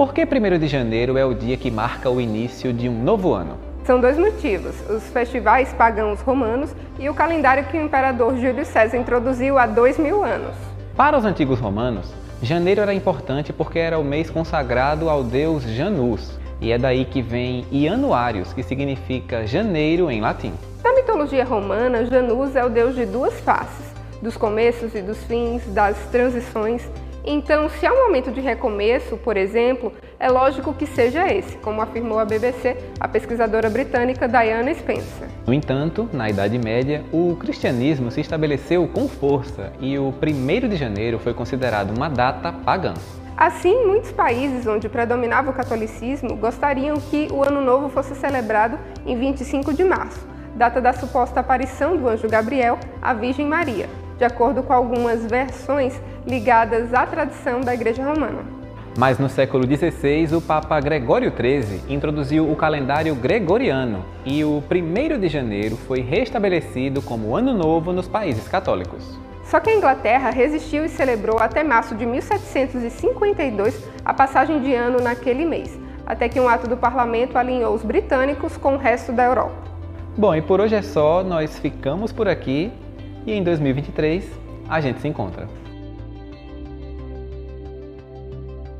Por 0.00 0.14
que 0.14 0.24
1 0.24 0.58
de 0.58 0.66
janeiro 0.66 1.18
é 1.18 1.26
o 1.26 1.34
dia 1.34 1.58
que 1.58 1.70
marca 1.70 2.08
o 2.08 2.22
início 2.22 2.72
de 2.72 2.88
um 2.88 3.02
novo 3.02 3.34
ano? 3.34 3.58
São 3.84 4.00
dois 4.00 4.16
motivos: 4.16 4.74
os 4.88 5.02
festivais 5.10 5.74
pagãos 5.74 6.22
romanos 6.22 6.74
e 6.98 7.06
o 7.10 7.12
calendário 7.12 7.66
que 7.66 7.76
o 7.76 7.82
imperador 7.82 8.34
Júlio 8.38 8.64
César 8.64 8.96
introduziu 8.96 9.58
há 9.58 9.66
dois 9.66 9.98
mil 9.98 10.24
anos. 10.24 10.54
Para 10.96 11.18
os 11.18 11.26
antigos 11.26 11.60
romanos, 11.60 12.10
janeiro 12.40 12.80
era 12.80 12.94
importante 12.94 13.52
porque 13.52 13.78
era 13.78 13.98
o 13.98 14.02
mês 14.02 14.30
consagrado 14.30 15.10
ao 15.10 15.22
deus 15.22 15.64
Janus, 15.64 16.40
e 16.62 16.72
é 16.72 16.78
daí 16.78 17.04
que 17.04 17.20
vem 17.20 17.66
Ianuários, 17.70 18.54
que 18.54 18.62
significa 18.62 19.46
janeiro 19.46 20.10
em 20.10 20.22
latim. 20.22 20.54
Na 20.82 20.94
mitologia 20.94 21.44
romana, 21.44 22.06
Janus 22.06 22.56
é 22.56 22.64
o 22.64 22.70
deus 22.70 22.94
de 22.94 23.04
duas 23.04 23.38
faces, 23.40 23.92
dos 24.22 24.34
começos 24.34 24.94
e 24.94 25.02
dos 25.02 25.22
fins, 25.24 25.62
das 25.74 25.98
transições. 26.06 26.88
Então, 27.24 27.68
se 27.68 27.86
há 27.86 27.92
um 27.92 28.06
momento 28.06 28.30
de 28.30 28.40
recomeço, 28.40 29.16
por 29.18 29.36
exemplo, 29.36 29.92
é 30.18 30.28
lógico 30.28 30.72
que 30.72 30.86
seja 30.86 31.26
esse, 31.32 31.56
como 31.58 31.82
afirmou 31.82 32.18
a 32.18 32.24
BBC 32.24 32.76
a 32.98 33.06
pesquisadora 33.06 33.68
britânica 33.68 34.26
Diana 34.26 34.72
Spencer. 34.74 35.28
No 35.46 35.52
entanto, 35.52 36.08
na 36.12 36.30
Idade 36.30 36.58
Média, 36.58 37.04
o 37.12 37.36
cristianismo 37.36 38.10
se 38.10 38.20
estabeleceu 38.20 38.88
com 38.88 39.06
força 39.06 39.72
e 39.80 39.98
o 39.98 40.08
1 40.08 40.68
de 40.68 40.76
janeiro 40.76 41.18
foi 41.18 41.34
considerado 41.34 41.94
uma 41.94 42.08
data 42.08 42.52
pagã. 42.52 42.94
Assim, 43.36 43.86
muitos 43.86 44.12
países 44.12 44.66
onde 44.66 44.88
predominava 44.88 45.50
o 45.50 45.54
catolicismo 45.54 46.36
gostariam 46.36 46.96
que 46.96 47.28
o 47.30 47.42
Ano 47.42 47.62
Novo 47.62 47.88
fosse 47.88 48.14
celebrado 48.14 48.78
em 49.06 49.16
25 49.16 49.72
de 49.72 49.84
março, 49.84 50.26
data 50.54 50.80
da 50.80 50.92
suposta 50.92 51.40
aparição 51.40 51.96
do 51.96 52.08
anjo 52.08 52.28
Gabriel 52.28 52.78
à 53.00 53.14
Virgem 53.14 53.46
Maria, 53.46 53.88
de 54.20 54.24
acordo 54.26 54.62
com 54.62 54.74
algumas 54.74 55.24
versões 55.24 55.98
ligadas 56.26 56.92
à 56.92 57.06
tradição 57.06 57.62
da 57.62 57.72
Igreja 57.72 58.04
Romana. 58.04 58.44
Mas 58.98 59.18
no 59.18 59.30
século 59.30 59.64
XVI, 59.64 60.36
o 60.36 60.42
Papa 60.42 60.78
Gregório 60.78 61.32
XIII 61.32 61.84
introduziu 61.88 62.52
o 62.52 62.54
calendário 62.54 63.14
gregoriano 63.14 64.04
e 64.26 64.44
o 64.44 64.62
1 64.70 65.18
de 65.18 65.26
janeiro 65.26 65.74
foi 65.74 66.00
restabelecido 66.00 67.00
como 67.00 67.34
Ano 67.34 67.54
Novo 67.54 67.94
nos 67.94 68.06
países 68.06 68.46
católicos. 68.46 69.18
Só 69.42 69.58
que 69.58 69.70
a 69.70 69.74
Inglaterra 69.74 70.28
resistiu 70.28 70.84
e 70.84 70.90
celebrou 70.90 71.38
até 71.38 71.64
março 71.64 71.94
de 71.94 72.04
1752 72.04 73.88
a 74.04 74.12
passagem 74.12 74.60
de 74.60 74.74
ano 74.74 75.00
naquele 75.00 75.46
mês, 75.46 75.78
até 76.04 76.28
que 76.28 76.38
um 76.38 76.46
ato 76.46 76.68
do 76.68 76.76
parlamento 76.76 77.38
alinhou 77.38 77.74
os 77.74 77.82
britânicos 77.82 78.58
com 78.58 78.74
o 78.74 78.78
resto 78.78 79.12
da 79.12 79.24
Europa. 79.24 79.70
Bom, 80.14 80.34
e 80.34 80.42
por 80.42 80.60
hoje 80.60 80.74
é 80.74 80.82
só, 80.82 81.24
nós 81.24 81.58
ficamos 81.58 82.12
por 82.12 82.28
aqui 82.28 82.70
e 83.26 83.32
em 83.32 83.42
2023 83.42 84.24
a 84.68 84.80
gente 84.80 85.00
se 85.00 85.08
encontra. 85.08 85.48